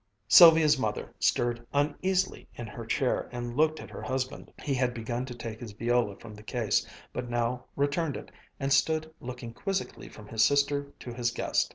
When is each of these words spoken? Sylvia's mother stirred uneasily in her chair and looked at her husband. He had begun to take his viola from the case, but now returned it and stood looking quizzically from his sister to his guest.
Sylvia's 0.27 0.79
mother 0.79 1.13
stirred 1.19 1.63
uneasily 1.75 2.47
in 2.55 2.65
her 2.65 2.87
chair 2.87 3.29
and 3.31 3.55
looked 3.55 3.79
at 3.79 3.91
her 3.91 4.01
husband. 4.01 4.51
He 4.63 4.73
had 4.73 4.95
begun 4.95 5.27
to 5.27 5.35
take 5.35 5.59
his 5.59 5.73
viola 5.73 6.15
from 6.15 6.33
the 6.33 6.41
case, 6.41 6.87
but 7.13 7.29
now 7.29 7.65
returned 7.75 8.17
it 8.17 8.31
and 8.59 8.73
stood 8.73 9.13
looking 9.19 9.53
quizzically 9.53 10.09
from 10.09 10.27
his 10.29 10.43
sister 10.43 10.91
to 11.01 11.13
his 11.13 11.29
guest. 11.29 11.69